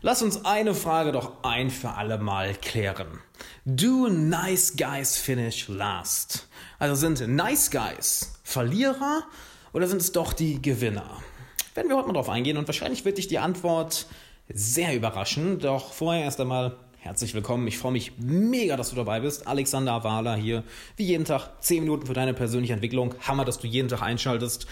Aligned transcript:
Lass 0.00 0.22
uns 0.22 0.44
eine 0.44 0.76
Frage 0.76 1.10
doch 1.10 1.42
ein 1.42 1.70
für 1.70 1.94
alle 1.94 2.18
Mal 2.18 2.54
klären. 2.54 3.18
Do 3.64 4.08
nice 4.08 4.74
guys 4.76 5.16
finish 5.18 5.66
last? 5.66 6.46
Also 6.78 6.94
sind 6.94 7.26
nice 7.26 7.68
guys 7.68 8.38
Verlierer 8.44 9.24
oder 9.72 9.88
sind 9.88 10.00
es 10.00 10.12
doch 10.12 10.32
die 10.32 10.62
Gewinner? 10.62 11.20
Werden 11.74 11.88
wir 11.88 11.96
heute 11.96 12.06
mal 12.06 12.14
drauf 12.14 12.28
eingehen 12.28 12.58
und 12.58 12.68
wahrscheinlich 12.68 13.04
wird 13.04 13.18
dich 13.18 13.26
die 13.26 13.40
Antwort 13.40 14.06
sehr 14.48 14.94
überraschen. 14.94 15.58
Doch 15.58 15.92
vorher 15.92 16.22
erst 16.22 16.40
einmal 16.40 16.76
herzlich 17.00 17.34
willkommen. 17.34 17.66
Ich 17.66 17.78
freue 17.78 17.90
mich 17.90 18.12
mega, 18.18 18.76
dass 18.76 18.90
du 18.90 18.96
dabei 18.96 19.18
bist. 19.18 19.48
Alexander 19.48 20.04
Wahler 20.04 20.36
hier. 20.36 20.62
Wie 20.94 21.06
jeden 21.06 21.24
Tag 21.24 21.60
10 21.60 21.82
Minuten 21.82 22.06
für 22.06 22.14
deine 22.14 22.34
persönliche 22.34 22.72
Entwicklung. 22.72 23.16
Hammer, 23.26 23.44
dass 23.44 23.58
du 23.58 23.66
jeden 23.66 23.88
Tag 23.88 24.02
einschaltest. 24.02 24.68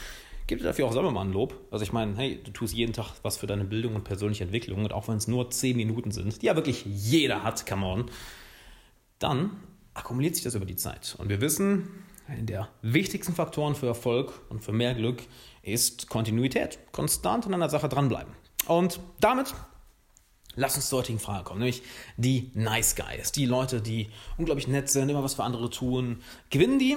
Gib 0.46 0.58
dir 0.58 0.64
dafür 0.64 0.86
auch 0.86 0.92
selber 0.92 1.10
mal 1.10 1.22
ein 1.22 1.32
Lob. 1.32 1.58
Also 1.70 1.82
ich 1.82 1.92
meine, 1.92 2.16
hey, 2.16 2.40
du 2.42 2.52
tust 2.52 2.72
jeden 2.72 2.92
Tag 2.92 3.12
was 3.22 3.36
für 3.36 3.46
deine 3.46 3.64
Bildung 3.64 3.96
und 3.96 4.04
persönliche 4.04 4.44
Entwicklung 4.44 4.84
und 4.84 4.92
auch 4.92 5.08
wenn 5.08 5.16
es 5.16 5.26
nur 5.26 5.50
10 5.50 5.76
Minuten 5.76 6.12
sind, 6.12 6.40
die 6.40 6.46
ja 6.46 6.54
wirklich 6.54 6.84
jeder 6.86 7.42
hat, 7.42 7.66
come 7.66 7.86
on, 7.86 8.10
dann 9.18 9.56
akkumuliert 9.94 10.36
sich 10.36 10.44
das 10.44 10.54
über 10.54 10.66
die 10.66 10.76
Zeit. 10.76 11.16
Und 11.18 11.28
wir 11.28 11.40
wissen, 11.40 11.88
einer 12.28 12.42
der 12.42 12.68
wichtigsten 12.82 13.34
Faktoren 13.34 13.74
für 13.74 13.86
Erfolg 13.86 14.40
und 14.48 14.62
für 14.62 14.72
mehr 14.72 14.94
Glück 14.94 15.22
ist 15.62 16.08
Kontinuität. 16.08 16.78
Konstant 16.92 17.46
an 17.46 17.54
einer 17.54 17.68
Sache 17.68 17.88
dranbleiben. 17.88 18.32
Und 18.68 19.00
damit 19.20 19.54
Lass 20.58 20.74
uns 20.74 20.88
zur 20.88 21.00
heutigen 21.00 21.18
Frage 21.18 21.44
kommen, 21.44 21.58
nämlich 21.58 21.82
die 22.16 22.50
Nice 22.54 22.96
Guys, 22.96 23.30
die 23.30 23.44
Leute, 23.44 23.82
die 23.82 24.08
unglaublich 24.38 24.66
nett 24.66 24.88
sind, 24.88 25.10
immer 25.10 25.22
was 25.22 25.34
für 25.34 25.44
andere 25.44 25.68
tun. 25.68 26.22
Gewinnen 26.48 26.78
die 26.78 26.96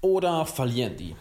oder 0.00 0.46
verlieren 0.46 0.96
die? 0.96 1.16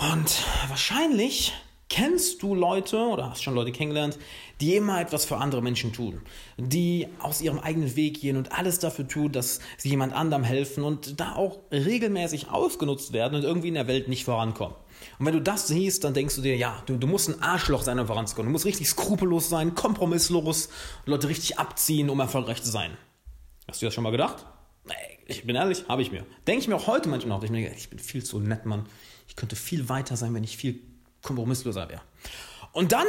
Und 0.00 0.44
wahrscheinlich 0.68 1.52
kennst 1.90 2.42
du 2.42 2.54
Leute 2.54 2.96
oder 2.96 3.28
hast 3.28 3.42
schon 3.42 3.54
Leute 3.54 3.70
kennengelernt, 3.70 4.18
die 4.62 4.76
immer 4.76 4.98
etwas 4.98 5.26
für 5.26 5.36
andere 5.36 5.60
Menschen 5.60 5.92
tun, 5.92 6.22
die 6.56 7.08
aus 7.18 7.42
ihrem 7.42 7.58
eigenen 7.58 7.96
Weg 7.96 8.22
gehen 8.22 8.38
und 8.38 8.52
alles 8.52 8.78
dafür 8.78 9.06
tun, 9.06 9.30
dass 9.30 9.60
sie 9.76 9.90
jemand 9.90 10.14
anderem 10.14 10.42
helfen 10.42 10.84
und 10.84 11.20
da 11.20 11.34
auch 11.34 11.58
regelmäßig 11.70 12.48
ausgenutzt 12.48 13.12
werden 13.12 13.34
und 13.34 13.42
irgendwie 13.42 13.68
in 13.68 13.74
der 13.74 13.88
Welt 13.88 14.08
nicht 14.08 14.24
vorankommen. 14.24 14.74
Und 15.18 15.26
wenn 15.26 15.34
du 15.34 15.42
das 15.42 15.66
siehst, 15.66 16.04
dann 16.04 16.14
denkst 16.14 16.36
du 16.36 16.42
dir, 16.42 16.56
ja, 16.56 16.82
du, 16.86 16.96
du 16.96 17.06
musst 17.06 17.28
ein 17.28 17.42
Arschloch 17.42 17.82
sein, 17.82 17.98
um 17.98 18.06
voranzukommen. 18.06 18.48
Du 18.48 18.52
musst 18.52 18.64
richtig 18.64 18.88
skrupellos 18.88 19.50
sein, 19.50 19.74
kompromisslos 19.74 20.68
und 21.04 21.10
Leute 21.10 21.28
richtig 21.28 21.58
abziehen, 21.58 22.08
um 22.08 22.20
erfolgreich 22.20 22.62
zu 22.62 22.70
sein. 22.70 22.96
Hast 23.68 23.82
du 23.82 23.86
das 23.86 23.94
schon 23.94 24.04
mal 24.04 24.10
gedacht? 24.10 24.46
Nee, 24.86 24.94
ich 25.26 25.44
bin 25.44 25.56
ehrlich, 25.56 25.84
habe 25.88 26.00
ich 26.00 26.10
mir. 26.10 26.24
Denke 26.46 26.62
ich 26.62 26.68
mir 26.68 26.76
auch 26.76 26.86
heute 26.86 27.08
manchmal 27.10 27.36
noch. 27.36 27.44
Ich, 27.44 27.50
denke, 27.50 27.74
ich 27.76 27.90
bin 27.90 27.98
viel 27.98 28.24
zu 28.24 28.38
nett, 28.38 28.64
Mann. 28.64 28.86
Ich 29.30 29.36
könnte 29.36 29.54
viel 29.54 29.88
weiter 29.88 30.16
sein, 30.16 30.34
wenn 30.34 30.42
ich 30.42 30.56
viel 30.56 30.80
kompromissloser 31.22 31.88
wäre. 31.88 32.02
Und 32.72 32.90
dann 32.90 33.06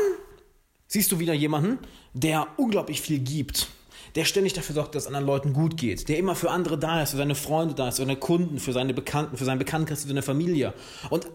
siehst 0.87 1.11
du 1.11 1.17
wieder 1.17 1.33
jemanden, 1.33 1.79
der 2.13 2.47
unglaublich 2.57 3.01
viel 3.01 3.17
gibt. 3.19 3.69
Der 4.13 4.25
ständig 4.25 4.53
dafür 4.53 4.75
sorgt, 4.75 4.93
dass 4.93 5.03
es 5.03 5.07
anderen 5.07 5.25
Leuten 5.25 5.53
gut 5.53 5.77
geht. 5.77 6.09
Der 6.09 6.19
immer 6.19 6.35
für 6.35 6.51
andere 6.51 6.77
da 6.77 7.01
ist, 7.01 7.11
für 7.11 7.17
seine 7.17 7.33
Freunde 7.33 7.73
da 7.73 7.87
ist, 7.87 7.95
für 7.95 8.03
seine 8.03 8.17
Kunden, 8.17 8.59
für 8.59 8.71
seine 8.71 8.93
Bekannten, 8.93 9.35
für 9.35 9.45
seinen 9.45 9.57
Bekanntenkreis, 9.57 10.03
für 10.03 10.09
seine 10.09 10.21
Familie. 10.21 10.75
Und 11.09 11.27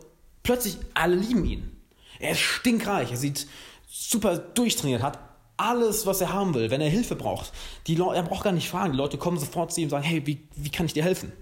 plötzlich 0.45 0.79
alle 0.95 1.17
lieben 1.17 1.45
ihn. 1.45 1.77
Er 2.21 2.31
ist 2.33 2.41
stinkreich, 2.41 3.11
er 3.11 3.17
sieht 3.17 3.49
super 3.89 4.39
durchtrainiert, 4.39 5.03
hat 5.03 5.19
alles, 5.57 6.07
was 6.07 6.21
er 6.21 6.33
haben 6.33 6.55
will, 6.55 6.71
wenn 6.71 6.81
er 6.81 6.89
Hilfe 6.89 7.17
braucht. 7.17 7.53
Die 7.89 7.97
er 7.97 8.23
braucht 8.23 8.45
gar 8.45 8.53
nicht 8.53 8.69
fragen. 8.69 8.93
Die 8.93 8.99
Leute 8.99 9.19
kommen 9.19 9.39
sofort 9.39 9.73
zu 9.73 9.81
ihm 9.81 9.87
und 9.87 9.91
sagen, 9.91 10.05
hey, 10.05 10.25
wie, 10.27 10.47
wie 10.55 10.71
kann 10.71 10.87
ich 10.87 10.93
dir 10.93 11.03
helfen? 11.03 11.33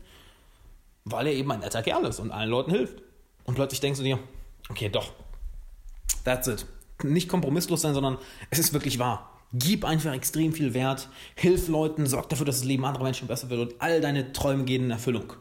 Weil 1.05 1.27
er 1.27 1.34
eben 1.34 1.53
ein 1.53 1.61
netter 1.61 1.83
Kerl 1.83 2.06
ist 2.06 2.20
und 2.20 2.31
allen 2.31 2.48
Leuten 2.48 2.70
hilft. 2.70 3.03
Und 3.45 3.55
plötzlich 3.55 3.81
denkst 3.81 3.98
du 3.98 4.05
dir, 4.05 4.19
okay, 4.69 4.89
doch, 4.89 5.12
that's 6.25 6.47
it. 6.48 6.67
Nicht 7.03 7.28
kompromisslos 7.28 7.83
sein, 7.83 7.95
sondern 7.95 8.19
es 8.51 8.59
ist 8.59 8.73
wirklich 8.73 8.98
wahr. 8.98 9.31
Gib 9.53 9.84
einfach 9.84 10.12
extrem 10.12 10.53
viel 10.53 10.75
Wert, 10.75 11.09
hilf 11.36 11.69
Leuten, 11.69 12.06
sorg 12.06 12.28
dafür, 12.28 12.47
dass 12.47 12.59
das 12.59 12.64
Leben 12.64 12.84
anderer 12.84 13.05
Menschen 13.05 13.28
besser 13.28 13.51
wird 13.51 13.61
und 13.61 13.81
all 13.81 14.01
deine 14.01 14.33
Träume 14.33 14.64
gehen 14.64 14.84
in 14.84 14.91
Erfüllung. 14.91 15.33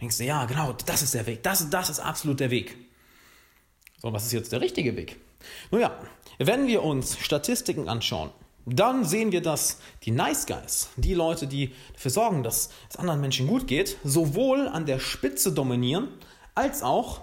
Denkst 0.00 0.18
du, 0.18 0.24
ja, 0.24 0.44
genau, 0.44 0.74
das 0.84 1.02
ist 1.02 1.14
der 1.14 1.26
Weg, 1.26 1.42
das, 1.42 1.70
das 1.70 1.88
ist 1.88 2.00
absolut 2.00 2.40
der 2.40 2.50
Weg. 2.50 2.76
So, 4.02 4.12
was 4.12 4.26
ist 4.26 4.32
jetzt 4.32 4.52
der 4.52 4.60
richtige 4.60 4.96
Weg? 4.96 5.18
Nun 5.70 5.80
ja, 5.80 5.98
wenn 6.38 6.66
wir 6.66 6.82
uns 6.82 7.16
Statistiken 7.18 7.88
anschauen, 7.88 8.30
dann 8.66 9.04
sehen 9.04 9.32
wir, 9.32 9.42
dass 9.42 9.78
die 10.04 10.10
Nice 10.10 10.46
Guys, 10.46 10.90
die 10.96 11.14
Leute, 11.14 11.46
die 11.46 11.72
dafür 11.92 12.10
sorgen, 12.10 12.42
dass 12.42 12.70
es 12.88 12.96
anderen 12.96 13.20
Menschen 13.20 13.46
gut 13.46 13.66
geht, 13.66 13.98
sowohl 14.04 14.68
an 14.68 14.86
der 14.86 14.98
Spitze 14.98 15.52
dominieren, 15.52 16.08
als 16.54 16.82
auch 16.82 17.22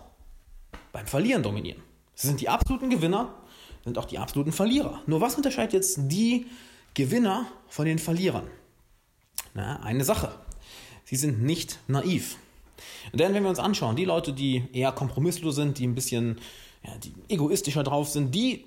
beim 0.92 1.08
Verlieren 1.08 1.44
dominieren. 1.44 1.82
Sie 2.16 2.28
sind 2.28 2.42
die 2.42 2.50
absoluten 2.50 2.90
Gewinner, 2.90 3.34
sind 3.84 3.98
auch 3.98 4.06
die 4.06 4.20
absoluten 4.20 4.52
Verlierer. 4.52 5.02
Nur 5.08 5.22
was 5.22 5.36
unterscheidet 5.36 5.74
jetzt 5.74 6.00
die 6.04 6.46
Gewinner 6.94 7.48
von 7.68 7.86
den 7.86 8.00
Verlierern? 8.00 8.48
Na, 9.54 9.82
eine 9.82 10.04
Sache. 10.04 10.32
Sie 11.04 11.16
sind 11.16 11.42
nicht 11.42 11.80
naiv. 11.88 12.38
Denn 13.14 13.34
wenn 13.34 13.44
wir 13.44 13.50
uns 13.50 13.60
anschauen, 13.60 13.96
die 13.96 14.06
Leute, 14.06 14.34
die 14.34 14.64
eher 14.74 14.92
kompromisslos 14.92 15.56
sind, 15.56 15.78
die 15.78 15.88
ein 15.88 15.96
bisschen 15.96 16.40
ja, 16.84 16.92
die 16.98 17.14
egoistischer 17.30 17.84
drauf 17.84 18.10
sind, 18.10 18.34
die 18.34 18.66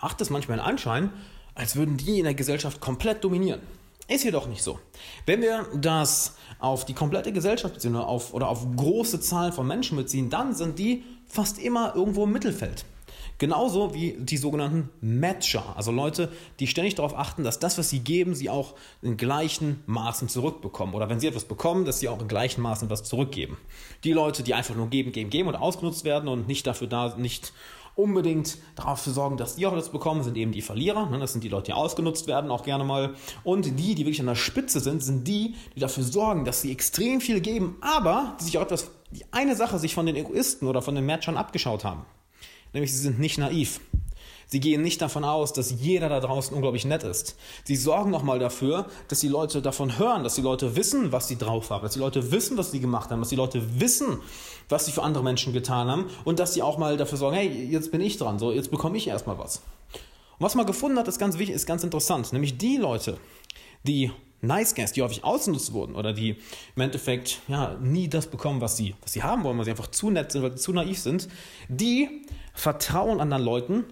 macht 0.00 0.20
es 0.20 0.30
manchmal 0.30 0.58
den 0.58 0.66
Anschein, 0.66 1.10
als 1.54 1.76
würden 1.76 1.96
die 1.96 2.18
in 2.18 2.24
der 2.24 2.34
Gesellschaft 2.34 2.80
komplett 2.80 3.24
dominieren. 3.24 3.60
Ist 4.06 4.24
jedoch 4.24 4.46
nicht 4.46 4.62
so. 4.62 4.78
Wenn 5.24 5.40
wir 5.40 5.66
das 5.74 6.36
auf 6.58 6.84
die 6.84 6.92
komplette 6.92 7.32
Gesellschaft 7.32 7.74
beziehen 7.74 7.94
oder 7.94 8.06
auf, 8.06 8.34
oder 8.34 8.48
auf 8.48 8.66
große 8.76 9.20
Zahlen 9.20 9.52
von 9.52 9.66
Menschen 9.66 9.96
beziehen, 9.96 10.28
dann 10.28 10.54
sind 10.54 10.78
die 10.78 11.04
fast 11.26 11.58
immer 11.58 11.94
irgendwo 11.94 12.24
im 12.24 12.32
Mittelfeld. 12.32 12.84
Genauso 13.38 13.94
wie 13.94 14.16
die 14.18 14.36
sogenannten 14.36 14.90
Matcher, 15.00 15.76
also 15.76 15.90
Leute, 15.90 16.30
die 16.60 16.68
ständig 16.68 16.94
darauf 16.94 17.18
achten, 17.18 17.42
dass 17.42 17.58
das, 17.58 17.76
was 17.78 17.90
sie 17.90 17.98
geben, 17.98 18.34
sie 18.34 18.48
auch 18.48 18.74
in 19.02 19.16
gleichen 19.16 19.82
Maßen 19.86 20.28
zurückbekommen. 20.28 20.94
Oder 20.94 21.08
wenn 21.08 21.18
sie 21.18 21.26
etwas 21.26 21.44
bekommen, 21.44 21.84
dass 21.84 21.98
sie 21.98 22.08
auch 22.08 22.20
in 22.20 22.28
gleichen 22.28 22.62
Maßen 22.62 22.86
etwas 22.86 23.02
zurückgeben. 23.02 23.56
Die 24.04 24.12
Leute, 24.12 24.44
die 24.44 24.54
einfach 24.54 24.76
nur 24.76 24.88
geben, 24.88 25.10
geben, 25.10 25.30
geben 25.30 25.48
und 25.48 25.56
ausgenutzt 25.56 26.04
werden 26.04 26.28
und 26.28 26.46
nicht 26.46 26.64
dafür 26.66 26.86
da, 26.86 27.16
nicht 27.16 27.52
unbedingt 27.96 28.58
dafür 28.76 29.12
sorgen, 29.12 29.36
dass 29.36 29.56
die 29.56 29.66
auch 29.66 29.74
das 29.74 29.90
bekommen, 29.90 30.22
sind 30.22 30.36
eben 30.36 30.52
die 30.52 30.62
Verlierer. 30.62 31.10
Ne? 31.10 31.18
Das 31.18 31.32
sind 31.32 31.44
die 31.44 31.48
Leute, 31.48 31.66
die 31.66 31.72
ausgenutzt 31.72 32.26
werden, 32.26 32.50
auch 32.50 32.62
gerne 32.62 32.84
mal. 32.84 33.14
Und 33.42 33.78
die, 33.78 33.94
die 33.94 33.98
wirklich 33.98 34.20
an 34.20 34.26
der 34.26 34.34
Spitze 34.36 34.80
sind, 34.80 35.02
sind 35.02 35.26
die, 35.26 35.54
die 35.74 35.80
dafür 35.80 36.04
sorgen, 36.04 36.44
dass 36.44 36.62
sie 36.62 36.72
extrem 36.72 37.20
viel 37.20 37.40
geben, 37.40 37.76
aber 37.80 38.36
die 38.40 38.44
sich 38.44 38.58
auch 38.58 38.62
etwas, 38.62 38.90
die 39.14 39.24
eine 39.30 39.54
Sache 39.54 39.78
sich 39.78 39.94
von 39.94 40.06
den 40.06 40.16
Egoisten 40.16 40.66
oder 40.66 40.82
von 40.82 40.94
den 40.94 41.06
Matchern 41.06 41.36
abgeschaut 41.36 41.84
haben. 41.84 42.04
Nämlich 42.72 42.92
sie 42.92 42.98
sind 42.98 43.20
nicht 43.20 43.38
naiv. 43.38 43.80
Sie 44.46 44.60
gehen 44.60 44.82
nicht 44.82 45.00
davon 45.00 45.24
aus, 45.24 45.52
dass 45.52 45.70
jeder 45.70 46.08
da 46.08 46.20
draußen 46.20 46.54
unglaublich 46.54 46.84
nett 46.84 47.02
ist. 47.02 47.36
Sie 47.64 47.76
sorgen 47.76 48.10
nochmal 48.10 48.38
dafür, 48.38 48.86
dass 49.08 49.20
die 49.20 49.28
Leute 49.28 49.62
davon 49.62 49.98
hören, 49.98 50.22
dass 50.22 50.34
die 50.34 50.42
Leute 50.42 50.76
wissen, 50.76 51.12
was 51.12 51.28
sie 51.28 51.38
drauf 51.38 51.70
haben, 51.70 51.82
dass 51.82 51.94
die 51.94 51.98
Leute 51.98 52.30
wissen, 52.30 52.58
was 52.58 52.70
sie 52.70 52.80
gemacht 52.80 53.10
haben, 53.10 53.20
dass 53.20 53.30
die 53.30 53.36
Leute 53.36 53.80
wissen, 53.80 54.18
was 54.68 54.86
sie 54.86 54.92
für 54.92 55.02
andere 55.02 55.24
Menschen 55.24 55.52
getan 55.52 55.88
haben 55.88 56.06
und 56.24 56.38
dass 56.38 56.52
sie 56.54 56.62
auch 56.62 56.78
mal 56.78 56.96
dafür 56.96 57.18
sorgen, 57.18 57.36
hey, 57.36 57.48
jetzt 57.70 57.90
bin 57.90 58.00
ich 58.00 58.18
dran, 58.18 58.38
so 58.38 58.52
jetzt 58.52 58.70
bekomme 58.70 58.98
ich 58.98 59.08
erstmal 59.08 59.38
was. 59.38 59.62
Und 60.38 60.44
was 60.46 60.54
man 60.56 60.66
gefunden 60.66 60.98
hat, 60.98 61.08
ist 61.08 61.18
ganz 61.18 61.38
wichtig, 61.38 61.54
ist 61.54 61.66
ganz 61.66 61.84
interessant, 61.84 62.32
nämlich 62.32 62.58
die 62.58 62.76
Leute, 62.76 63.18
die 63.84 64.10
Nice 64.46 64.74
Guys, 64.74 64.92
die 64.92 65.02
häufig 65.02 65.24
ausgenutzt 65.24 65.72
wurden 65.72 65.94
oder 65.94 66.12
die 66.12 66.36
im 66.76 66.82
Endeffekt 66.82 67.40
ja, 67.48 67.76
nie 67.80 68.08
das 68.08 68.26
bekommen, 68.26 68.60
was 68.60 68.76
sie, 68.76 68.94
was 69.00 69.12
sie 69.12 69.22
haben 69.22 69.44
wollen, 69.44 69.58
weil 69.58 69.64
sie 69.64 69.70
einfach 69.70 69.90
zu 69.90 70.10
nett 70.10 70.32
sind, 70.32 70.42
weil 70.42 70.52
sie 70.52 70.62
zu 70.62 70.72
naiv 70.72 70.98
sind, 70.98 71.28
die 71.68 72.22
vertrauen 72.54 73.20
anderen 73.20 73.42
Leuten 73.42 73.84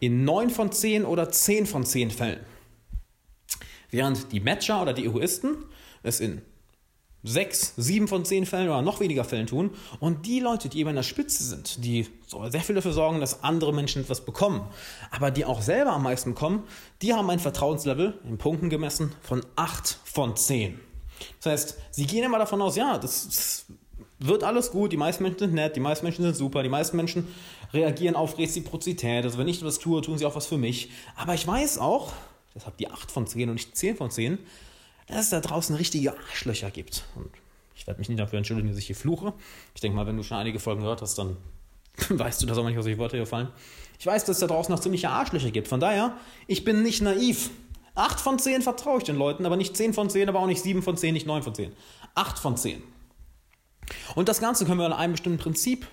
in 0.00 0.24
9 0.24 0.50
von 0.50 0.72
10 0.72 1.04
oder 1.04 1.30
10 1.30 1.66
von 1.66 1.84
10 1.84 2.10
Fällen. 2.10 2.40
Während 3.90 4.32
die 4.32 4.40
Matcher 4.40 4.82
oder 4.82 4.92
die 4.92 5.06
Egoisten 5.06 5.56
es 6.02 6.20
in 6.20 6.42
6, 7.26 7.74
7 7.76 8.08
von 8.08 8.24
10 8.24 8.46
Fällen 8.46 8.68
oder 8.68 8.82
noch 8.82 9.00
weniger 9.00 9.24
Fällen 9.24 9.46
tun. 9.46 9.70
Und 10.00 10.26
die 10.26 10.40
Leute, 10.40 10.68
die 10.68 10.78
eben 10.78 10.90
an 10.90 10.96
der 10.96 11.02
Spitze 11.02 11.42
sind, 11.42 11.84
die 11.84 12.06
sehr 12.48 12.60
viel 12.60 12.74
dafür 12.74 12.92
sorgen, 12.92 13.20
dass 13.20 13.42
andere 13.42 13.74
Menschen 13.74 14.02
etwas 14.02 14.24
bekommen, 14.24 14.66
aber 15.10 15.30
die 15.30 15.44
auch 15.44 15.60
selber 15.60 15.92
am 15.92 16.04
meisten 16.04 16.34
bekommen, 16.34 16.62
die 17.02 17.12
haben 17.14 17.28
ein 17.30 17.38
Vertrauenslevel 17.38 18.18
in 18.24 18.38
Punkten 18.38 18.70
gemessen 18.70 19.12
von 19.22 19.44
8 19.56 19.98
von 20.04 20.36
10. 20.36 20.80
Das 21.42 21.52
heißt, 21.52 21.78
sie 21.90 22.06
gehen 22.06 22.24
immer 22.24 22.38
davon 22.38 22.62
aus, 22.62 22.76
ja, 22.76 22.98
das 22.98 23.66
wird 24.18 24.44
alles 24.44 24.70
gut, 24.70 24.92
die 24.92 24.96
meisten 24.96 25.22
Menschen 25.22 25.40
sind 25.40 25.54
nett, 25.54 25.76
die 25.76 25.80
meisten 25.80 26.04
Menschen 26.04 26.22
sind 26.22 26.36
super, 26.36 26.62
die 26.62 26.68
meisten 26.68 26.96
Menschen 26.96 27.26
reagieren 27.72 28.16
auf 28.16 28.38
Reziprozität. 28.38 29.24
Also 29.24 29.38
wenn 29.38 29.48
ich 29.48 29.58
etwas 29.58 29.78
tue, 29.78 30.00
tun 30.00 30.16
sie 30.18 30.26
auch 30.26 30.36
was 30.36 30.46
für 30.46 30.58
mich. 30.58 30.90
Aber 31.16 31.34
ich 31.34 31.46
weiß 31.46 31.78
auch, 31.78 32.12
deshalb 32.54 32.76
die 32.78 32.88
8 32.88 33.10
von 33.10 33.26
10 33.26 33.48
und 33.48 33.54
nicht 33.56 33.76
10 33.76 33.96
von 33.96 34.10
10, 34.10 34.38
dass 35.06 35.24
es 35.24 35.30
da 35.30 35.40
draußen 35.40 35.76
richtige 35.76 36.16
Arschlöcher 36.16 36.70
gibt. 36.70 37.04
Und 37.14 37.30
ich 37.74 37.86
werde 37.86 37.98
mich 37.98 38.08
nicht 38.08 38.18
dafür 38.18 38.38
entschuldigen, 38.38 38.68
dass 38.68 38.78
ich 38.78 38.86
hier 38.86 38.96
fluche. 38.96 39.32
Ich 39.74 39.80
denke 39.80 39.96
mal, 39.96 40.06
wenn 40.06 40.16
du 40.16 40.22
schon 40.22 40.38
einige 40.38 40.58
Folgen 40.58 40.80
gehört 40.80 41.02
hast, 41.02 41.16
dann 41.18 41.36
weißt 42.08 42.42
du, 42.42 42.46
dass 42.46 42.58
auch 42.58 42.64
manchmal 42.64 42.82
solche 42.82 42.98
Worte 42.98 43.16
hier 43.16 43.26
fallen. 43.26 43.48
Ich 43.98 44.06
weiß, 44.06 44.24
dass 44.24 44.36
es 44.36 44.40
da 44.40 44.46
draußen 44.46 44.72
noch 44.72 44.80
ziemliche 44.80 45.08
Arschlöcher 45.08 45.50
gibt. 45.50 45.68
Von 45.68 45.80
daher, 45.80 46.16
ich 46.46 46.64
bin 46.64 46.82
nicht 46.82 47.02
naiv. 47.02 47.50
8 47.94 48.20
von 48.20 48.38
10 48.38 48.60
vertraue 48.60 48.98
ich 48.98 49.04
den 49.04 49.16
Leuten, 49.16 49.46
aber 49.46 49.56
nicht 49.56 49.74
10 49.74 49.94
von 49.94 50.10
10, 50.10 50.28
aber 50.28 50.40
auch 50.40 50.46
nicht 50.46 50.62
7 50.62 50.82
von 50.82 50.98
10, 50.98 51.14
nicht 51.14 51.26
9 51.26 51.42
von 51.42 51.54
10. 51.54 51.72
8 52.14 52.38
von 52.38 52.56
10. 52.56 52.82
Und 54.14 54.28
das 54.28 54.40
Ganze 54.40 54.66
können 54.66 54.78
wir 54.78 54.86
an 54.86 54.92
einem 54.92 55.12
bestimmten 55.12 55.38
Prinzip 55.38 55.86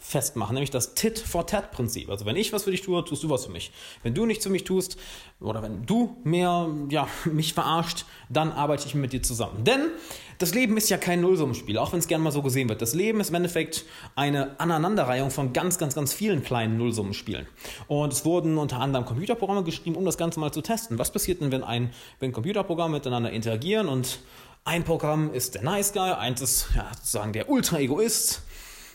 festmachen, 0.00 0.54
nämlich 0.54 0.70
das 0.70 0.94
Tit-for-Tat-Prinzip. 0.94 2.08
Also 2.08 2.24
wenn 2.24 2.36
ich 2.36 2.52
was 2.52 2.64
für 2.64 2.70
dich 2.70 2.82
tue, 2.82 3.04
tust 3.04 3.22
du 3.22 3.30
was 3.30 3.46
für 3.46 3.52
mich. 3.52 3.72
Wenn 4.02 4.14
du 4.14 4.26
nichts 4.26 4.44
für 4.44 4.50
mich 4.50 4.64
tust 4.64 4.96
oder 5.40 5.62
wenn 5.62 5.84
du 5.86 6.16
mehr 6.24 6.68
ja, 6.88 7.08
mich 7.24 7.54
verarscht, 7.54 8.04
dann 8.28 8.52
arbeite 8.52 8.86
ich 8.86 8.94
mit 8.94 9.12
dir 9.12 9.22
zusammen. 9.22 9.64
Denn 9.64 9.90
das 10.38 10.54
Leben 10.54 10.76
ist 10.76 10.88
ja 10.88 10.98
kein 10.98 11.20
Nullsummenspiel, 11.20 11.78
auch 11.78 11.92
wenn 11.92 11.98
es 11.98 12.06
gerne 12.06 12.22
mal 12.22 12.30
so 12.30 12.42
gesehen 12.42 12.68
wird. 12.68 12.80
Das 12.80 12.94
Leben 12.94 13.20
ist 13.20 13.30
im 13.30 13.34
Endeffekt 13.34 13.84
eine 14.14 14.58
Aneinanderreihung 14.60 15.30
von 15.30 15.52
ganz, 15.52 15.78
ganz, 15.78 15.96
ganz 15.96 16.12
vielen 16.12 16.44
kleinen 16.44 16.78
Nullsummenspielen. 16.78 17.46
Und 17.88 18.12
es 18.12 18.24
wurden 18.24 18.56
unter 18.56 18.78
anderem 18.78 19.04
Computerprogramme 19.04 19.64
geschrieben, 19.64 19.96
um 19.96 20.04
das 20.04 20.16
Ganze 20.16 20.38
mal 20.38 20.52
zu 20.52 20.62
testen. 20.62 20.98
Was 20.98 21.12
passiert 21.12 21.40
denn, 21.40 21.50
wenn 21.50 21.64
ein 21.64 21.92
wenn 22.20 22.32
Computerprogramme 22.32 22.94
miteinander 22.94 23.30
interagieren 23.30 23.88
und 23.88 24.20
ein 24.64 24.84
Programm 24.84 25.32
ist 25.32 25.54
der 25.54 25.62
Nice 25.62 25.92
Guy, 25.92 26.12
eins 26.12 26.40
ist 26.40 26.68
ja, 26.76 26.88
sozusagen 26.94 27.32
der 27.32 27.48
Ultra-Egoist, 27.48 28.42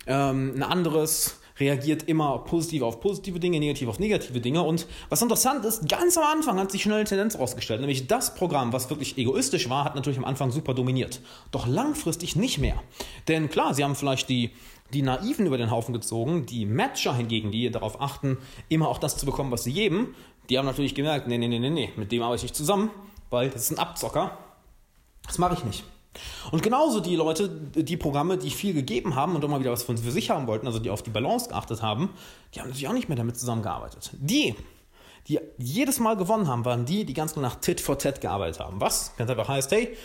ähm, 0.08 0.54
ein 0.56 0.64
anderes 0.64 1.40
reagiert 1.60 2.04
immer 2.04 2.40
positiv 2.40 2.82
auf 2.82 3.00
positive 3.00 3.40
Dinge, 3.40 3.60
negativ 3.60 3.88
auf 3.88 4.00
negative 4.00 4.42
Dinge. 4.42 4.64
Und 4.64 4.88
was 5.10 5.22
interessant 5.22 5.64
ist, 5.66 5.88
ganz 5.88 6.18
am 6.18 6.24
Anfang 6.24 6.60
hat 6.60 6.72
sich 6.72 6.82
schnell 6.82 6.98
eine 6.98 7.06
Tendenz 7.06 7.38
rausgestellt, 7.38 7.80
nämlich 7.80 8.08
das 8.08 8.34
Programm, 8.36 8.74
was 8.74 8.90
wirklich 8.90 9.18
egoistisch 9.18 9.70
war, 9.70 9.86
hat 9.86 9.96
natürlich 9.96 10.18
am 10.18 10.26
Anfang 10.26 10.52
super 10.52 10.74
dominiert. 10.74 11.22
Doch 11.52 11.68
langfristig 11.68 12.36
nicht 12.36 12.58
mehr. 12.58 12.82
Denn 13.28 13.50
klar, 13.50 13.74
sie 13.74 13.84
haben 13.84 13.96
vielleicht 13.96 14.30
die, 14.30 14.52
die 14.94 15.04
Naiven 15.04 15.46
über 15.46 15.58
den 15.58 15.72
Haufen 15.72 15.94
gezogen, 15.94 16.46
die 16.46 16.66
Matcher 16.66 17.16
hingegen, 17.16 17.52
die 17.52 17.70
darauf 17.70 18.02
achten, 18.02 18.38
immer 18.70 18.88
auch 18.88 18.98
das 18.98 19.18
zu 19.18 19.26
bekommen, 19.26 19.52
was 19.52 19.64
sie 19.64 19.74
geben, 19.74 20.16
die 20.50 20.58
haben 20.58 20.66
natürlich 20.66 20.96
gemerkt, 20.96 21.28
nee, 21.28 21.38
nee, 21.38 21.48
nee, 21.48 21.60
nee, 21.60 21.70
nee, 21.70 21.90
mit 21.96 22.12
dem 22.12 22.22
arbeite 22.22 22.38
ich 22.38 22.44
nicht 22.44 22.56
zusammen, 22.56 22.90
weil 23.30 23.50
das 23.50 23.64
ist 23.64 23.72
ein 23.72 23.80
Abzocker. 23.80 24.38
Das 25.26 25.38
mache 25.38 25.54
ich 25.54 25.64
nicht. 25.64 25.84
Und 26.51 26.62
genauso 26.63 27.00
die 27.00 27.15
Leute, 27.15 27.50
die 27.50 27.98
Programme, 27.98 28.38
die 28.38 28.50
viel 28.50 28.74
gegeben 28.74 29.15
haben 29.15 29.36
und 29.36 29.44
immer 29.44 29.60
wieder 29.60 29.71
was 29.71 29.83
für 29.83 29.95
sich 29.98 30.30
haben 30.30 30.48
wollten, 30.48 30.68
also 30.68 30.80
die 30.80 30.89
auf 30.89 31.04
die 31.04 31.10
Balance 31.10 31.50
geachtet 31.50 31.81
haben, 31.81 32.10
die 32.54 32.60
haben 32.60 32.68
natürlich 32.68 32.88
auch 32.88 32.94
nicht 32.94 33.10
mehr 33.10 33.18
damit 33.18 33.38
zusammengearbeitet. 33.38 34.12
Die, 34.13 34.56
die 35.27 35.39
jedes 35.57 36.00
Mal 36.00 36.15
gewonnen 36.15 36.48
haben, 36.48 36.65
waren 36.65 36.86
die, 36.86 37.06
die 37.06 37.13
ganz 37.13 37.36
nur 37.36 37.44
nach 37.44 37.56
Tit 37.56 37.81
for 37.81 37.98
Tat 37.98 38.21
gearbeitet 38.21 38.60
haben. 38.60 38.80
Was? 38.81 39.15
Ganz 39.18 39.30
einfach 39.30 39.48
heißt, 39.48 39.71
hey, 39.71 39.95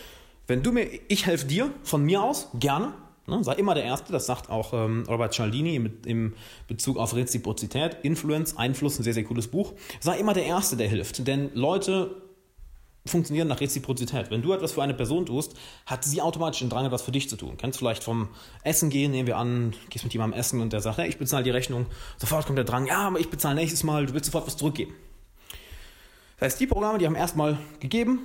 wenn 0.46 0.62
du 0.62 0.72
mir, 0.72 0.88
ich 1.08 1.26
helfe 1.26 1.46
dir 1.46 1.70
von 1.82 2.02
mir 2.02 2.22
aus, 2.22 2.48
gerne, 2.54 2.94
ne, 3.26 3.44
sei 3.44 3.54
immer 3.54 3.74
der 3.74 3.84
Erste, 3.84 4.12
das 4.12 4.26
sagt 4.26 4.48
auch 4.50 4.72
ähm, 4.72 5.04
Robert 5.08 5.34
Cialdini 5.34 5.76
im, 5.76 5.92
im 6.06 6.34
Bezug 6.66 6.96
auf 6.96 7.14
Reziprozität, 7.14 7.98
Influence, 8.02 8.56
Einfluss, 8.56 8.98
ein 8.98 9.02
sehr, 9.02 9.12
sehr 9.14 9.24
cooles 9.24 9.48
Buch, 9.48 9.74
sei 10.00 10.18
immer 10.18 10.32
der 10.32 10.46
Erste, 10.46 10.76
der 10.76 10.88
hilft, 10.88 11.26
denn 11.26 11.50
Leute 11.54 12.27
funktionieren 13.10 13.48
nach 13.48 13.60
Reziprozität. 13.60 14.30
Wenn 14.30 14.42
du 14.42 14.52
etwas 14.52 14.72
für 14.72 14.82
eine 14.82 14.94
Person 14.94 15.26
tust, 15.26 15.54
hat 15.86 16.04
sie 16.04 16.22
automatisch 16.22 16.60
den 16.60 16.70
Drang, 16.70 16.86
etwas 16.86 17.02
für 17.02 17.12
dich 17.12 17.28
zu 17.28 17.36
tun. 17.36 17.56
Kennst 17.56 17.78
vielleicht 17.78 18.04
vom 18.04 18.28
Essen 18.62 18.90
gehen, 18.90 19.10
nehmen 19.10 19.26
wir 19.26 19.36
an, 19.36 19.74
gehst 19.90 20.04
mit 20.04 20.12
jemandem 20.12 20.38
essen 20.38 20.60
und 20.60 20.72
der 20.72 20.80
sagt, 20.80 20.98
hey, 20.98 21.08
ich 21.08 21.18
bezahle 21.18 21.44
die 21.44 21.50
Rechnung. 21.50 21.86
Sofort 22.16 22.46
kommt 22.46 22.58
der 22.58 22.64
Drang, 22.64 22.86
ja, 22.86 23.06
aber 23.08 23.20
ich 23.20 23.30
bezahle 23.30 23.54
nächstes 23.54 23.84
Mal, 23.84 24.06
du 24.06 24.14
willst 24.14 24.26
sofort 24.26 24.46
was 24.46 24.56
zurückgeben. 24.56 24.94
Das 26.38 26.46
heißt, 26.46 26.60
die 26.60 26.66
Programme, 26.66 26.98
die 26.98 27.06
haben 27.06 27.16
erstmal 27.16 27.58
gegeben, 27.80 28.20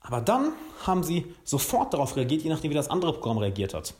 aber 0.00 0.20
dann 0.20 0.52
haben 0.86 1.02
sie 1.02 1.26
sofort 1.44 1.92
darauf 1.92 2.16
reagiert, 2.16 2.42
je 2.42 2.50
nachdem, 2.50 2.70
wie 2.70 2.74
das 2.74 2.88
andere 2.88 3.12
Programm 3.12 3.38
reagiert 3.38 3.74
hat. 3.74 3.94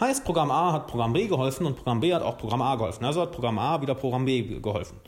Heißt, 0.00 0.24
Programm 0.24 0.50
A 0.50 0.72
hat 0.72 0.88
Programm 0.88 1.12
B 1.12 1.26
geholfen 1.26 1.66
und 1.66 1.76
Programm 1.76 2.00
B 2.00 2.12
hat 2.12 2.22
auch 2.22 2.36
Programm 2.38 2.62
A 2.62 2.76
geholfen. 2.76 3.04
Also 3.04 3.22
hat 3.22 3.32
Programm 3.32 3.58
A 3.58 3.80
wieder 3.80 3.94
Programm 3.94 4.24
B 4.24 4.42
geholfen. 4.60 4.98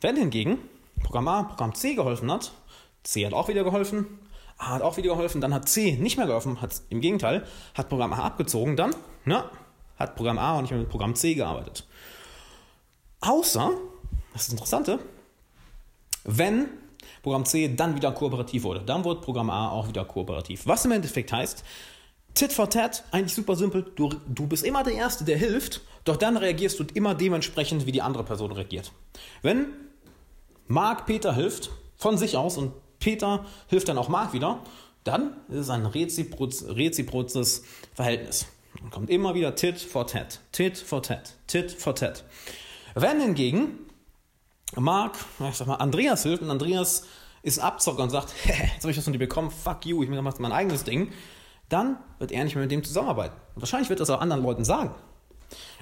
Wenn 0.00 0.16
hingegen 0.16 0.58
Programm 1.02 1.28
A 1.28 1.42
Programm 1.42 1.74
C 1.74 1.94
geholfen 1.94 2.30
hat, 2.30 2.52
C 3.02 3.26
hat 3.26 3.32
auch 3.32 3.48
wieder 3.48 3.64
geholfen, 3.64 4.06
A 4.58 4.74
hat 4.74 4.82
auch 4.82 4.96
wieder 4.96 5.10
geholfen, 5.10 5.40
dann 5.40 5.52
hat 5.52 5.68
C 5.68 5.96
nicht 5.96 6.16
mehr 6.16 6.26
geholfen, 6.26 6.60
hat 6.60 6.82
im 6.88 7.00
Gegenteil, 7.00 7.44
hat 7.74 7.88
Programm 7.88 8.12
A 8.12 8.24
abgezogen, 8.24 8.76
dann 8.76 8.94
na, 9.24 9.50
hat 9.96 10.14
Programm 10.16 10.38
A 10.38 10.56
auch 10.56 10.62
nicht 10.62 10.70
mehr 10.70 10.80
mit 10.80 10.88
Programm 10.88 11.14
C 11.14 11.34
gearbeitet. 11.34 11.86
Außer, 13.20 13.70
das 14.32 14.42
ist 14.42 14.48
das 14.48 14.52
Interessante, 14.52 14.98
wenn 16.24 16.68
Programm 17.22 17.44
C 17.44 17.74
dann 17.74 17.96
wieder 17.96 18.12
kooperativ 18.12 18.62
wurde, 18.62 18.80
dann 18.80 19.04
wird 19.04 19.22
Programm 19.22 19.50
A 19.50 19.70
auch 19.70 19.88
wieder 19.88 20.04
kooperativ. 20.04 20.66
Was 20.66 20.84
im 20.84 20.92
Endeffekt 20.92 21.32
heißt, 21.32 21.64
Tit 22.34 22.52
for 22.52 22.70
Tat, 22.70 23.04
eigentlich 23.10 23.34
super 23.34 23.56
simpel, 23.56 23.92
du, 23.94 24.08
du 24.26 24.46
bist 24.46 24.64
immer 24.64 24.82
der 24.84 24.94
Erste, 24.94 25.24
der 25.24 25.36
hilft, 25.36 25.82
doch 26.04 26.16
dann 26.16 26.36
reagierst 26.36 26.80
du 26.80 26.84
immer 26.94 27.14
dementsprechend, 27.14 27.84
wie 27.86 27.92
die 27.92 28.00
andere 28.00 28.24
Person 28.24 28.52
reagiert. 28.52 28.92
Wenn 29.42 29.66
Marc 30.66 31.04
Peter 31.06 31.34
hilft, 31.34 31.70
von 31.96 32.18
sich 32.18 32.36
aus 32.36 32.56
und 32.56 32.72
Peter 33.02 33.44
hilft 33.68 33.88
dann 33.88 33.98
auch 33.98 34.08
Mark 34.08 34.32
wieder, 34.32 34.60
dann 35.04 35.32
ist 35.48 35.58
es 35.58 35.70
ein 35.70 35.84
reziproz, 35.84 36.64
reziprozes 36.68 37.64
Verhältnis. 37.94 38.46
Dann 38.80 38.90
kommt 38.90 39.10
immer 39.10 39.34
wieder 39.34 39.54
Tit 39.54 39.80
for 39.80 40.06
Tat, 40.06 40.40
Tit 40.52 40.78
for 40.78 41.02
Tat, 41.02 41.34
Tit 41.46 41.72
for 41.72 41.94
Tat. 41.94 42.24
Wenn 42.94 43.20
hingegen 43.20 43.78
Mark, 44.76 45.16
ich 45.48 45.56
sag 45.56 45.66
mal, 45.66 45.76
Andreas 45.76 46.22
hilft 46.22 46.42
und 46.42 46.50
Andreas 46.50 47.04
ist 47.42 47.58
ein 47.58 47.64
Abzocker 47.64 48.04
und 48.04 48.10
sagt, 48.10 48.32
jetzt 48.44 48.82
habe 48.82 48.92
ich 48.92 48.96
was 48.96 49.04
von 49.04 49.12
dir 49.12 49.18
bekommen, 49.18 49.50
fuck 49.50 49.84
you, 49.84 50.02
ich 50.02 50.08
mache 50.08 50.40
mein 50.40 50.52
eigenes 50.52 50.84
Ding, 50.84 51.12
dann 51.68 51.98
wird 52.18 52.30
er 52.30 52.44
nicht 52.44 52.54
mehr 52.54 52.62
mit 52.62 52.70
dem 52.70 52.84
zusammenarbeiten. 52.84 53.34
Und 53.54 53.62
wahrscheinlich 53.62 53.90
wird 53.90 54.00
das 54.00 54.10
auch 54.10 54.20
anderen 54.20 54.42
Leuten 54.42 54.64
sagen. 54.64 54.94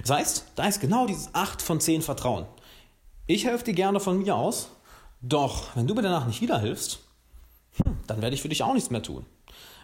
Das 0.01 0.11
heißt, 0.11 0.53
da 0.57 0.67
ist 0.67 0.81
genau 0.81 1.07
dieses 1.07 1.35
8 1.35 1.61
von 1.61 1.81
10 1.81 2.03
Vertrauen. 2.03 2.47
Ich 3.27 3.45
helfe 3.45 3.65
dir 3.65 3.75
gerne 3.75 4.01
von 4.01 4.19
mir 4.19 4.35
aus, 4.35 4.71
doch 5.21 5.77
wenn 5.77 5.87
du 5.87 5.95
mir 5.95 6.03
danach 6.03 6.27
nicht 6.27 6.41
wieder 6.41 6.59
hilfst, 6.59 6.95
hm, 6.95 7.10
dann 8.11 8.23
werde 8.23 8.35
ich 8.35 8.43
für 8.43 8.49
dich 8.49 8.63
auch 8.63 8.75
nichts 8.75 8.91
mehr 8.91 9.03
tun. 9.03 9.25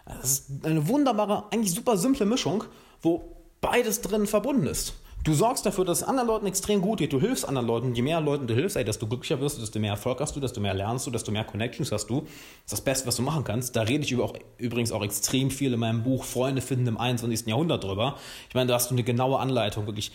Das 0.05 0.31
ist 0.31 0.64
eine 0.64 0.87
wunderbare, 0.88 1.44
eigentlich 1.50 1.75
super 1.75 1.96
simple 1.96 2.26
Mischung, 2.26 2.64
wo 3.02 3.37
beides 3.61 4.00
drin 4.02 4.26
verbunden 4.26 4.67
ist. 4.67 4.94
Du 5.26 5.34
sorgst 5.34 5.67
dafür, 5.67 5.84
dass 5.84 6.02
es 6.02 6.05
anderen 6.05 6.28
Leuten 6.28 6.46
extrem 6.46 6.81
gut 6.81 7.00
geht. 7.00 7.12
Du 7.12 7.20
hilfst 7.20 7.49
anderen 7.49 7.67
Leuten. 7.67 7.94
Je 7.96 8.02
mehr 8.02 8.20
Leuten 8.20 8.46
du 8.46 8.55
hilfst, 8.55 8.76
ey, 8.76 8.84
desto 8.84 9.08
glücklicher 9.08 9.40
wirst 9.40 9.56
du, 9.56 9.61
desto 9.61 9.81
mehr 9.81 9.90
Erfolg 9.90 10.20
hast 10.20 10.37
du, 10.37 10.40
desto 10.40 10.61
mehr 10.61 10.73
lernst 10.73 11.05
du, 11.05 11.11
desto 11.11 11.32
mehr 11.32 11.43
Connections 11.43 11.90
hast 11.90 12.06
du. 12.06 12.20
Das 12.20 12.31
ist 12.31 12.73
das 12.73 12.81
Beste, 12.82 13.08
was 13.08 13.17
du 13.17 13.23
machen 13.23 13.43
kannst. 13.43 13.75
Da 13.75 13.82
rede 13.82 14.05
ich 14.05 14.12
über 14.12 14.23
auch, 14.23 14.34
übrigens 14.56 14.93
auch 14.93 15.02
extrem 15.02 15.50
viel 15.50 15.72
in 15.72 15.81
meinem 15.81 16.05
Buch 16.05 16.22
Freunde 16.22 16.62
finden 16.62 16.87
im 16.87 16.96
21. 16.96 17.49
Jahrhundert 17.49 17.82
drüber. 17.82 18.17
Ich 18.49 18.55
meine, 18.55 18.69
da 18.69 18.75
hast 18.75 18.93
du 18.93 18.94
eine 18.94 19.02
genaue 19.02 19.40
Anleitung, 19.40 19.87
wirklich 19.87 20.12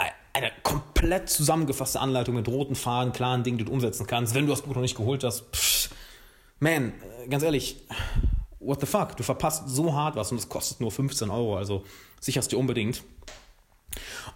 äh, 0.00 0.06
eine 0.32 0.50
komplett 0.64 1.30
zusammengefasste 1.30 2.00
Anleitung 2.00 2.34
mit 2.34 2.48
roten 2.48 2.74
Faden, 2.74 3.12
klaren 3.12 3.44
Dingen, 3.44 3.58
die 3.58 3.64
du 3.64 3.72
umsetzen 3.72 4.08
kannst. 4.08 4.34
Wenn 4.34 4.46
du 4.46 4.50
das 4.50 4.62
Buch 4.62 4.74
noch 4.74 4.82
nicht 4.82 4.96
geholt 4.96 5.22
hast, 5.22 5.44
pff, 5.54 5.90
man, 6.58 6.92
ganz 7.28 7.42
ehrlich, 7.42 7.82
what 8.60 8.80
the 8.80 8.86
fuck? 8.86 9.16
Du 9.16 9.22
verpasst 9.22 9.68
so 9.68 9.92
hart 9.92 10.16
was 10.16 10.32
und 10.32 10.38
es 10.38 10.48
kostet 10.48 10.80
nur 10.80 10.90
15 10.90 11.30
Euro, 11.30 11.56
also 11.56 11.84
sicherst 12.20 12.52
dir 12.52 12.58
unbedingt. 12.58 13.02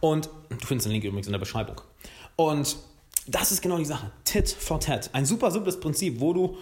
Und 0.00 0.28
du 0.50 0.66
findest 0.66 0.86
den 0.86 0.92
Link 0.92 1.04
übrigens 1.04 1.26
in 1.26 1.32
der 1.32 1.40
Beschreibung. 1.40 1.80
Und 2.36 2.76
das 3.26 3.52
ist 3.52 3.62
genau 3.62 3.78
die 3.78 3.84
Sache. 3.84 4.10
Tit 4.24 4.48
for 4.48 4.80
Tat. 4.80 5.10
Ein 5.12 5.26
super 5.26 5.50
simples 5.50 5.80
Prinzip, 5.80 6.20
wo 6.20 6.32
du 6.32 6.56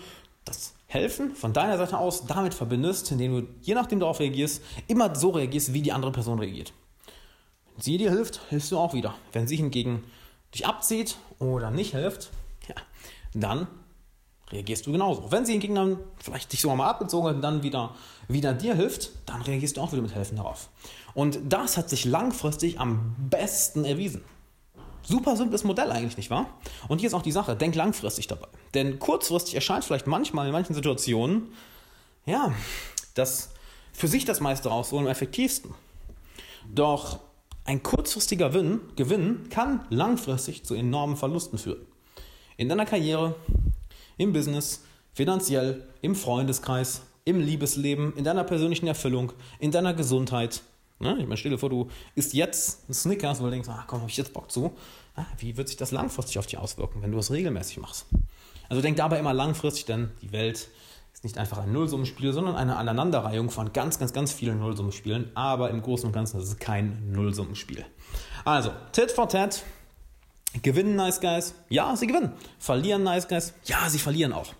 das 0.44 0.74
Helfen 0.86 1.34
von 1.34 1.52
deiner 1.52 1.76
Seite 1.78 1.98
aus 1.98 2.26
damit 2.26 2.54
verbindest, 2.54 3.10
indem 3.10 3.32
du, 3.32 3.48
je 3.60 3.74
nachdem 3.74 4.00
darauf 4.00 4.20
reagierst, 4.20 4.62
immer 4.86 5.14
so 5.14 5.30
reagierst, 5.30 5.72
wie 5.72 5.82
die 5.82 5.92
andere 5.92 6.12
Person 6.12 6.38
reagiert. 6.38 6.72
Wenn 7.74 7.82
sie 7.82 7.98
dir 7.98 8.10
hilft, 8.10 8.40
hilfst 8.48 8.72
du 8.72 8.78
auch 8.78 8.94
wieder. 8.94 9.14
Wenn 9.32 9.46
sie 9.46 9.56
hingegen 9.56 10.04
dich 10.54 10.66
abzieht 10.66 11.16
oder 11.38 11.70
nicht 11.70 11.92
hilft, 11.92 12.30
ja, 12.68 12.76
dann 13.34 13.66
reagierst 14.50 14.86
du 14.86 14.92
genauso. 14.92 15.30
Wenn 15.30 15.44
sie 15.44 15.52
hingegen 15.52 15.74
dann 15.74 15.98
vielleicht 16.18 16.52
dich 16.52 16.60
sogar 16.60 16.76
mal 16.76 16.88
abgezogen 16.88 17.28
hat 17.28 17.36
und 17.36 17.42
dann 17.42 17.62
wieder, 17.62 17.94
wieder 18.28 18.52
dir 18.52 18.74
hilft, 18.74 19.10
dann 19.26 19.42
reagierst 19.42 19.76
du 19.76 19.80
auch 19.80 19.92
wieder 19.92 20.02
mit 20.02 20.14
Helfen 20.14 20.36
darauf. 20.36 20.68
Und 21.14 21.40
das 21.48 21.76
hat 21.76 21.88
sich 21.88 22.04
langfristig 22.04 22.78
am 22.78 23.16
besten 23.18 23.84
erwiesen. 23.84 24.22
Super 25.02 25.36
simples 25.36 25.64
Modell 25.64 25.90
eigentlich, 25.92 26.16
nicht 26.16 26.30
wahr? 26.30 26.46
Und 26.88 26.98
hier 26.98 27.06
ist 27.06 27.14
auch 27.14 27.22
die 27.22 27.32
Sache, 27.32 27.54
denk 27.56 27.74
langfristig 27.74 28.26
dabei. 28.26 28.48
Denn 28.74 28.98
kurzfristig 28.98 29.54
erscheint 29.54 29.84
vielleicht 29.84 30.06
manchmal 30.06 30.46
in 30.46 30.52
manchen 30.52 30.74
Situationen, 30.74 31.52
ja, 32.24 32.52
das 33.14 33.50
für 33.92 34.08
sich 34.08 34.24
das 34.24 34.40
meiste 34.40 34.68
rausholen 34.68 35.06
am 35.06 35.10
effektivsten. 35.10 35.74
Doch 36.74 37.20
ein 37.64 37.82
kurzfristiger 37.82 38.50
Gewinn 38.50 39.48
kann 39.48 39.86
langfristig 39.90 40.64
zu 40.64 40.74
enormen 40.74 41.16
Verlusten 41.16 41.58
führen. 41.58 41.86
In 42.56 42.68
deiner 42.68 42.86
Karriere, 42.86 43.34
im 44.16 44.32
Business, 44.32 44.84
finanziell, 45.12 45.86
im 46.02 46.14
Freundeskreis, 46.14 47.02
im 47.24 47.40
Liebesleben, 47.40 48.14
in 48.16 48.24
deiner 48.24 48.44
persönlichen 48.44 48.86
Erfüllung, 48.86 49.32
in 49.58 49.70
deiner 49.70 49.94
Gesundheit. 49.94 50.62
Ne? 50.98 51.16
Ich 51.18 51.24
meine, 51.24 51.36
stell 51.36 51.50
dir 51.50 51.58
vor, 51.58 51.70
du 51.70 51.88
isst 52.14 52.34
jetzt 52.34 52.92
Snickers, 52.92 53.40
weil 53.40 53.46
du 53.46 53.52
denkst, 53.52 53.68
ach 53.70 53.86
komm, 53.86 54.02
hab 54.02 54.08
ich 54.08 54.16
jetzt 54.16 54.32
Bock 54.32 54.50
zu. 54.50 54.72
Na, 55.16 55.26
wie 55.38 55.56
wird 55.56 55.68
sich 55.68 55.76
das 55.76 55.90
langfristig 55.90 56.38
auf 56.38 56.46
dich 56.46 56.58
auswirken, 56.58 57.02
wenn 57.02 57.12
du 57.12 57.18
es 57.18 57.30
regelmäßig 57.30 57.78
machst? 57.78 58.06
Also 58.68 58.82
denk 58.82 58.96
dabei 58.96 59.18
immer 59.18 59.34
langfristig, 59.34 59.86
denn 59.86 60.10
die 60.22 60.32
Welt 60.32 60.68
ist 61.12 61.24
nicht 61.24 61.38
einfach 61.38 61.58
ein 61.58 61.72
Nullsummenspiel, 61.72 62.32
sondern 62.32 62.56
eine 62.56 62.76
Aneinanderreihung 62.76 63.50
von 63.50 63.72
ganz, 63.72 63.98
ganz, 63.98 64.12
ganz 64.12 64.32
vielen 64.32 64.58
Nullsummenspielen. 64.58 65.30
Aber 65.34 65.70
im 65.70 65.80
Großen 65.80 66.06
und 66.06 66.12
Ganzen 66.12 66.40
ist 66.40 66.48
es 66.48 66.58
kein 66.58 67.10
Nullsummenspiel. 67.10 67.84
Also, 68.44 68.70
Tit 68.92 69.10
for 69.10 69.28
Tat, 69.28 69.62
Gewinnen 70.62 70.96
Nice 70.96 71.20
Guys? 71.20 71.54
Ja, 71.68 71.96
sie 71.96 72.06
gewinnen. 72.06 72.32
Verlieren 72.58 73.02
Nice 73.02 73.28
Guys? 73.28 73.54
Ja, 73.64 73.88
sie 73.88 73.98
verlieren 73.98 74.32
auch. 74.32 74.52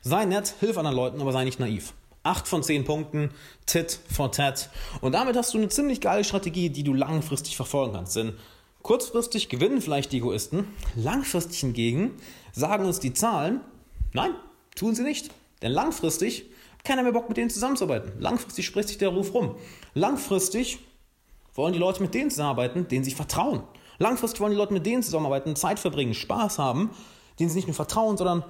Sei 0.00 0.24
nett, 0.24 0.54
hilf 0.60 0.78
anderen 0.78 0.96
Leuten, 0.96 1.20
aber 1.20 1.32
sei 1.32 1.44
nicht 1.44 1.60
naiv. 1.60 1.94
8 2.24 2.46
von 2.46 2.62
10 2.62 2.84
Punkten, 2.84 3.30
Tit 3.66 3.98
for 4.10 4.30
Tat. 4.30 4.70
Und 5.00 5.12
damit 5.12 5.36
hast 5.36 5.54
du 5.54 5.58
eine 5.58 5.68
ziemlich 5.68 6.00
geile 6.00 6.24
Strategie, 6.24 6.70
die 6.70 6.84
du 6.84 6.94
langfristig 6.94 7.56
verfolgen 7.56 7.94
kannst. 7.94 8.16
Denn 8.16 8.34
Kurzfristig 8.82 9.48
gewinnen 9.48 9.80
vielleicht 9.80 10.10
die 10.10 10.16
Egoisten, 10.16 10.66
langfristig 10.96 11.60
hingegen 11.60 12.10
sagen 12.52 12.84
uns 12.84 12.98
die 12.98 13.12
Zahlen, 13.12 13.60
nein, 14.12 14.32
tun 14.74 14.96
sie 14.96 15.04
nicht. 15.04 15.30
Denn 15.62 15.70
langfristig 15.70 16.46
hat 16.72 16.84
keiner 16.84 17.04
mehr 17.04 17.12
Bock 17.12 17.28
mit 17.28 17.36
denen 17.36 17.48
zusammenzuarbeiten. 17.48 18.20
Langfristig 18.20 18.66
spricht 18.66 18.88
sich 18.88 18.98
der 18.98 19.10
Ruf 19.10 19.32
rum. 19.34 19.54
Langfristig 19.94 20.80
wollen 21.54 21.72
die 21.72 21.78
Leute 21.78 22.02
mit 22.02 22.12
denen 22.12 22.30
zusammenarbeiten, 22.30 22.88
denen 22.88 23.04
sie 23.04 23.12
vertrauen. 23.12 23.62
Langfristig 23.98 24.40
wollen 24.40 24.52
die 24.52 24.58
Leute 24.58 24.72
mit 24.72 24.86
denen 24.86 25.02
zusammenarbeiten, 25.02 25.56
Zeit 25.56 25.78
verbringen, 25.78 26.14
Spaß 26.14 26.58
haben, 26.58 26.90
denen 27.38 27.50
sie 27.50 27.56
nicht 27.56 27.68
nur 27.68 27.74
vertrauen, 27.74 28.16
sondern 28.16 28.44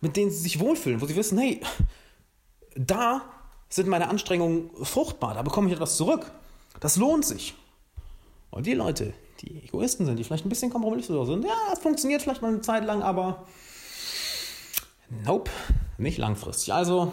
mit 0.00 0.16
denen 0.16 0.30
sie 0.30 0.38
sich 0.38 0.60
wohlfühlen, 0.60 1.00
wo 1.00 1.06
sie 1.06 1.16
wissen, 1.16 1.38
hey, 1.38 1.60
da 2.76 3.22
sind 3.68 3.88
meine 3.88 4.08
Anstrengungen 4.08 4.70
fruchtbar, 4.82 5.34
da 5.34 5.42
bekomme 5.42 5.68
ich 5.68 5.74
etwas 5.74 5.96
zurück. 5.96 6.30
Das 6.80 6.96
lohnt 6.96 7.24
sich. 7.24 7.54
Und 8.50 8.66
die 8.66 8.74
Leute, 8.74 9.12
die 9.40 9.64
Egoisten 9.64 10.06
sind, 10.06 10.18
die 10.18 10.24
vielleicht 10.24 10.46
ein 10.46 10.48
bisschen 10.48 10.70
kompromisslos 10.70 11.28
sind, 11.28 11.44
ja, 11.44 11.72
es 11.72 11.78
funktioniert 11.78 12.22
vielleicht 12.22 12.42
mal 12.42 12.48
eine 12.48 12.60
Zeit 12.60 12.84
lang, 12.84 13.02
aber 13.02 13.46
nope, 15.24 15.50
nicht 15.98 16.18
langfristig. 16.18 16.72
Also 16.72 17.12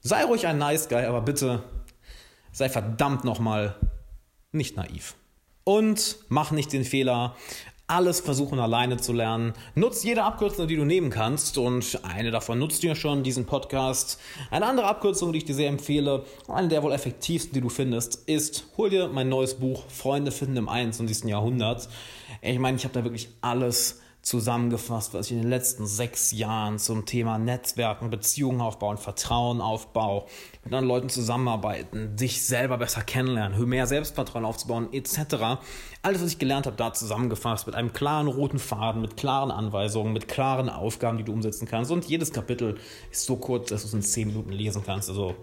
sei 0.00 0.24
ruhig 0.24 0.46
ein 0.46 0.58
Nice 0.58 0.88
Guy, 0.88 1.04
aber 1.04 1.20
bitte 1.20 1.62
sei 2.52 2.68
verdammt 2.68 3.24
nochmal 3.24 3.76
nicht 4.52 4.76
naiv. 4.76 5.14
Und 5.68 6.16
mach 6.30 6.50
nicht 6.50 6.72
den 6.72 6.82
Fehler, 6.82 7.36
alles 7.88 8.20
versuchen 8.20 8.58
alleine 8.58 8.96
zu 8.96 9.12
lernen. 9.12 9.52
Nutz 9.74 10.02
jede 10.02 10.22
Abkürzung, 10.22 10.66
die 10.66 10.76
du 10.76 10.86
nehmen 10.86 11.10
kannst 11.10 11.58
und 11.58 12.00
eine 12.04 12.30
davon 12.30 12.58
nutzt 12.58 12.82
ja 12.84 12.94
schon, 12.94 13.22
diesen 13.22 13.44
Podcast. 13.44 14.18
Eine 14.50 14.64
andere 14.64 14.86
Abkürzung, 14.86 15.30
die 15.30 15.40
ich 15.40 15.44
dir 15.44 15.54
sehr 15.54 15.68
empfehle, 15.68 16.24
eine 16.48 16.68
der 16.68 16.82
wohl 16.82 16.92
effektivsten, 16.92 17.52
die 17.52 17.60
du 17.60 17.68
findest, 17.68 18.26
ist, 18.26 18.68
hol 18.78 18.88
dir 18.88 19.08
mein 19.08 19.28
neues 19.28 19.56
Buch 19.56 19.84
Freunde 19.90 20.32
finden 20.32 20.56
im 20.56 20.70
21. 20.70 21.24
Jahrhundert. 21.24 21.86
Ich 22.40 22.58
meine, 22.58 22.78
ich 22.78 22.84
habe 22.84 22.94
da 22.94 23.04
wirklich 23.04 23.28
alles 23.42 24.00
zusammengefasst, 24.28 25.14
was 25.14 25.26
ich 25.26 25.32
in 25.32 25.42
den 25.42 25.48
letzten 25.48 25.86
sechs 25.86 26.32
Jahren 26.32 26.78
zum 26.78 27.06
Thema 27.06 27.38
Netzwerken, 27.38 28.10
Beziehungen 28.10 28.60
aufbauen, 28.60 28.98
Vertrauen 28.98 29.60
aufbau, 29.60 30.26
mit 30.64 30.66
anderen 30.66 30.86
Leuten 30.86 31.08
zusammenarbeiten, 31.08 32.14
dich 32.14 32.44
selber 32.44 32.76
besser 32.76 33.02
kennenlernen, 33.02 33.66
mehr 33.68 33.86
Selbstvertrauen 33.86 34.44
aufzubauen, 34.44 34.92
etc. 34.92 35.58
Alles, 36.02 36.22
was 36.22 36.32
ich 36.32 36.38
gelernt 36.38 36.66
habe, 36.66 36.76
da 36.76 36.92
zusammengefasst 36.92 37.66
mit 37.66 37.74
einem 37.74 37.92
klaren 37.92 38.26
roten 38.26 38.58
Faden, 38.58 39.00
mit 39.00 39.16
klaren 39.16 39.50
Anweisungen, 39.50 40.12
mit 40.12 40.28
klaren 40.28 40.68
Aufgaben, 40.68 41.16
die 41.16 41.24
du 41.24 41.32
umsetzen 41.32 41.66
kannst. 41.66 41.90
Und 41.90 42.04
jedes 42.04 42.32
Kapitel 42.32 42.76
ist 43.10 43.24
so 43.24 43.36
kurz, 43.36 43.70
dass 43.70 43.82
du 43.82 43.88
es 43.88 43.94
in 43.94 44.02
zehn 44.02 44.28
Minuten 44.28 44.52
lesen 44.52 44.82
kannst. 44.84 45.08
Also 45.08 45.36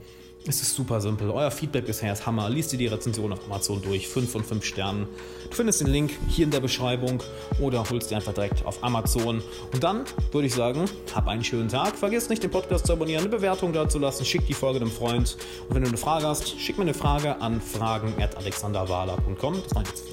es 0.48 0.62
ist 0.62 0.76
super 0.76 1.02
simpel. 1.02 1.32
Euer 1.32 1.50
Feedback 1.50 1.86
bisher 1.86 2.14
ist 2.14 2.26
Hammer. 2.26 2.50
Lies 2.50 2.68
dir 2.68 2.78
die 2.78 2.88
Rezension 2.88 3.34
auf 3.34 3.40
Amazon 3.46 3.82
durch. 3.82 4.08
5 4.08 4.32
von 4.32 4.44
5 4.44 4.64
Sternen. 4.64 5.08
Du 5.50 5.56
findest 5.56 5.82
den 5.82 5.88
Link 5.88 6.12
hier 6.30 6.46
in 6.46 6.52
der 6.52 6.60
Beschreibung 6.60 7.24
oder 7.60 7.84
holst 7.90 8.12
dir 8.12 8.18
einfach 8.18 8.34
direkt 8.34 8.66
auf 8.66 8.84
Amazon. 8.84 9.42
Und 9.74 9.84
dann 9.84 10.04
würde 10.32 10.48
ich 10.48 10.54
sagen, 10.54 10.86
hab 11.16 11.28
einen 11.28 11.44
schönen 11.44 11.70
Tag. 11.70 11.98
Vergiss 11.98 12.30
nicht, 12.30 12.44
den 12.44 12.52
Podcast 12.52 12.86
zu 12.86 12.94
abonnieren, 12.94 13.22
eine 13.22 13.30
Bewertung 13.30 13.74
da 13.74 13.90
zu 13.90 13.98
lassen. 13.98 14.26
Schick 14.26 14.46
die 14.46 14.54
Folge 14.54 14.80
einem 14.80 14.92
Freund. 14.92 15.38
Und 15.68 15.76
wenn 15.76 15.84
du 15.84 15.90
eine 15.90 15.98
Frage 15.98 16.28
hast, 16.28 16.60
schick 16.60 16.78
mir 16.78 16.84
eine 16.84 16.94
Frage 16.94 17.42
an 17.42 17.60
fragen.alexanderwahler.com. 17.60 19.62
Das 19.64 19.76
war 19.76 19.84
jetzt 19.84 20.04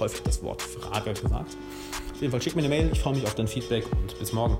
häufig 0.00 0.22
das 0.22 0.42
Wort 0.42 0.62
Frage 0.62 1.14
gesagt. 1.14 1.56
Auf 2.12 2.20
jeden 2.20 2.32
Fall 2.32 2.42
schick 2.42 2.56
mir 2.56 2.62
eine 2.62 2.70
Mail. 2.70 2.90
Ich 2.92 3.00
freue 3.00 3.14
mich 3.14 3.24
auf 3.24 3.34
dein 3.34 3.46
Feedback 3.46 3.84
und 3.92 4.18
bis 4.18 4.32
morgen. 4.32 4.56